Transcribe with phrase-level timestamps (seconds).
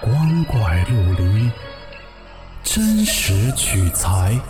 [0.00, 1.50] 光怪陆离，
[2.62, 4.40] 真实取材。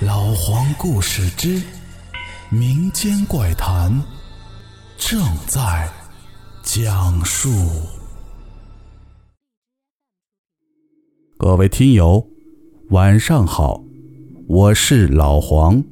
[0.00, 1.62] 老黄故事之
[2.50, 4.02] 民间怪谈
[4.98, 5.88] 正在
[6.64, 7.50] 讲述。
[11.38, 12.26] 各位听友，
[12.90, 13.84] 晚上好，
[14.48, 15.84] 我是老黄。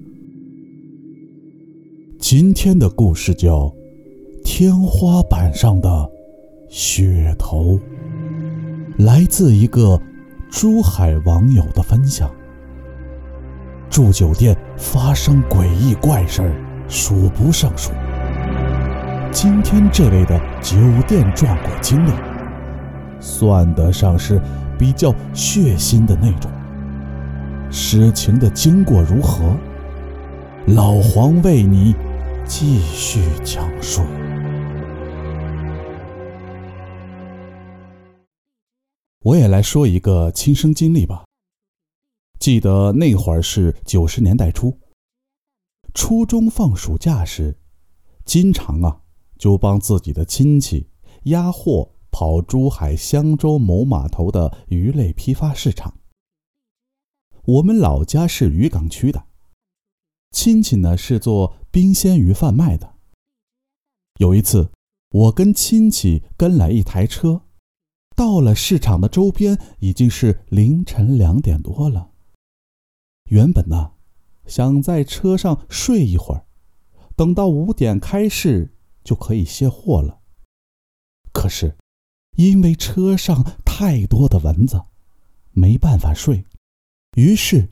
[2.18, 3.66] 今天的故事叫
[4.44, 6.10] 《天花板上的
[6.68, 7.74] 噱头》。
[9.04, 9.98] 来自一个
[10.50, 12.30] 珠海网友的分享。
[13.88, 16.52] 住酒店发生诡异怪事儿，
[16.86, 17.92] 数不胜数。
[19.32, 20.76] 今天这位的酒
[21.08, 22.10] 店撞鬼经历，
[23.20, 24.38] 算得上是
[24.78, 26.50] 比较血腥的那种。
[27.70, 29.56] 事情的经过如何？
[30.66, 31.94] 老黄为你
[32.44, 34.02] 继续讲述。
[39.22, 41.26] 我也来说一个亲身经历吧。
[42.38, 44.78] 记得那会儿是九十年代初，
[45.92, 47.58] 初中放暑假时，
[48.24, 49.02] 经常啊
[49.36, 50.88] 就帮自己的亲戚
[51.24, 55.98] 押货跑珠海香洲某码头的鱼类批发市场。
[57.44, 59.26] 我们老家是渔港区的，
[60.30, 62.94] 亲戚呢是做冰鲜鱼贩卖的。
[64.18, 64.70] 有一次，
[65.10, 67.42] 我跟亲戚跟来一台车。
[68.20, 72.10] 到了市场的周边，已经是凌晨两点多了。
[73.30, 73.92] 原本呢，
[74.44, 76.44] 想在车上睡一会儿，
[77.16, 80.20] 等到五点开市就可以卸货了。
[81.32, 81.78] 可是，
[82.36, 84.82] 因为车上太多的蚊子，
[85.52, 86.44] 没办法睡，
[87.16, 87.70] 于是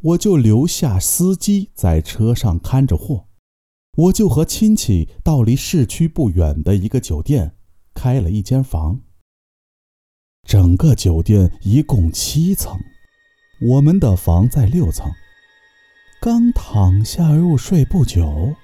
[0.00, 3.26] 我就留下司机在车上看着货，
[3.96, 7.56] 我就和亲戚到离市区不远的一个酒店
[7.92, 9.00] 开了一间房。
[10.52, 12.78] 整个酒店一共七层，
[13.58, 15.10] 我们的房在六层。
[16.20, 18.54] 刚躺下入睡不久，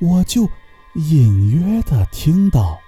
[0.00, 0.48] 我就
[0.94, 2.78] 隐约的听到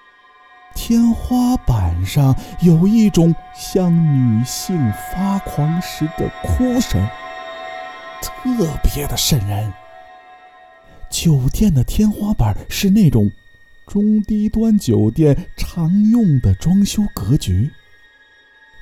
[0.74, 4.78] 天花板上有一种像女性
[5.12, 7.06] 发狂时的哭声，
[8.22, 9.70] 特别的瘆人。
[11.10, 13.30] 酒店的天花板是那种
[13.86, 17.70] 中低端酒店常用的装修格局。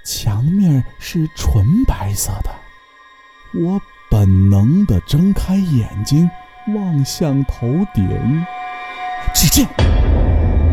[0.03, 2.51] 墙面是纯白色的，
[3.61, 3.81] 我
[4.11, 6.29] 本能的睁开眼睛
[6.75, 8.45] 望向头顶，
[9.35, 9.67] 只见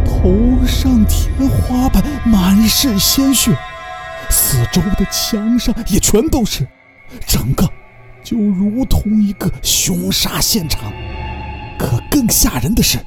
[0.06, 3.56] 头上天花板满是鲜血，
[4.30, 6.66] 四周的墙上也全都是，
[7.26, 7.70] 整个
[8.24, 10.92] 就如同一个凶杀现场。
[11.78, 12.98] 可更吓人的是，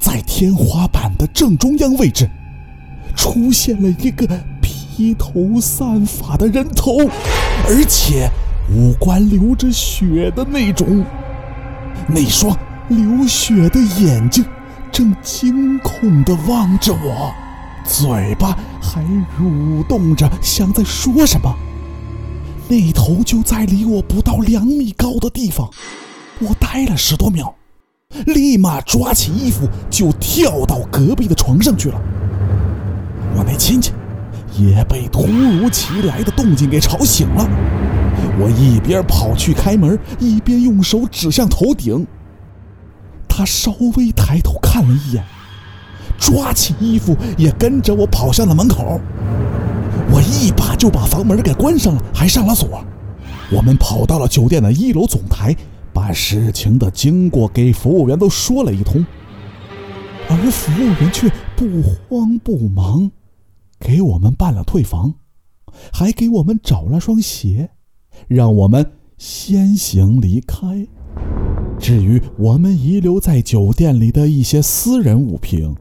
[0.00, 2.28] 在天花板的正中央位置，
[3.14, 4.26] 出现了一个。
[4.96, 6.96] 披头散发的人头，
[7.68, 8.30] 而且
[8.74, 11.04] 五官流着血的那种。
[12.08, 12.56] 那双
[12.88, 14.42] 流血的眼睛
[14.90, 17.30] 正惊恐地望着我，
[17.84, 19.04] 嘴巴还
[19.38, 21.54] 蠕动着，像在说什么。
[22.66, 25.68] 那头就在离我不到两米高的地方。
[26.38, 27.54] 我呆了十多秒，
[28.24, 32.00] 立马抓起衣服就跳到隔壁的床上去了。
[33.36, 33.92] 我那亲戚。
[34.52, 37.48] 也被突如其来的动静给吵醒了。
[38.38, 42.06] 我一边跑去开门，一边用手指向头顶。
[43.28, 45.24] 他稍微抬头看了一眼，
[46.18, 49.00] 抓起衣服也跟着我跑向了门口。
[50.10, 52.82] 我一把就把房门给关上了，还上了锁。
[53.50, 55.54] 我们跑到了酒店的一楼总台，
[55.92, 59.04] 把事情的经过给服务员都说了一通，
[60.28, 63.10] 而服务员却不慌不忙。
[63.78, 65.14] 给我们办了退房，
[65.92, 67.70] 还给我们找了双鞋，
[68.26, 70.86] 让我们先行离开。
[71.78, 75.74] 至于我们遗留在酒店里的一些私人物品，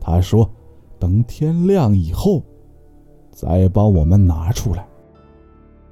[0.00, 0.48] 他说
[0.98, 2.42] 等天亮以后
[3.32, 4.86] 再帮我们拿出来。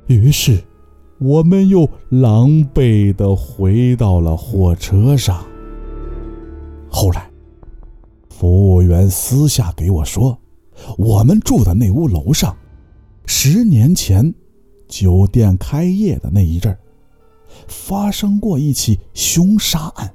[0.07, 0.63] 于是，
[1.19, 5.45] 我们又狼狈地回到了火车上。
[6.89, 7.29] 后来，
[8.31, 10.39] 服务员私下给我说。
[10.97, 12.57] 我们住的那屋楼上，
[13.27, 14.35] 十年前
[14.89, 16.79] 酒店开业的那一阵儿，
[17.69, 20.13] 发生过一起凶杀案。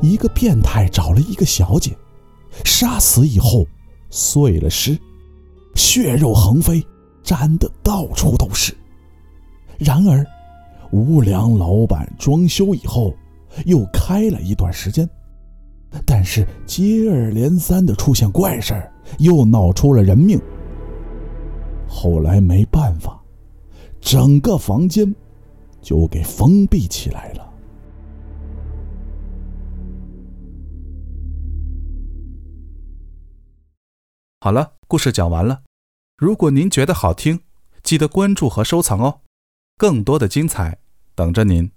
[0.00, 1.96] 一个变态找了一个小姐，
[2.64, 3.66] 杀死以后
[4.10, 4.96] 碎了尸，
[5.74, 6.84] 血肉横飞，
[7.22, 8.74] 沾得到处都是。
[9.78, 10.24] 然而，
[10.92, 13.12] 无良老板装修以后
[13.66, 15.08] 又开了一段时间，
[16.06, 18.92] 但是接二连三的出现怪事儿。
[19.18, 20.40] 又闹出了人命。
[21.88, 23.20] 后来没办法，
[24.00, 25.14] 整个房间
[25.80, 27.44] 就给封闭起来了。
[34.40, 35.62] 好了，故事讲完了。
[36.16, 37.40] 如果您觉得好听，
[37.82, 39.20] 记得关注和收藏哦，
[39.76, 40.78] 更多的精彩
[41.14, 41.70] 等着您。